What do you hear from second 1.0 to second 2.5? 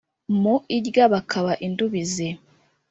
bakaba indubizi!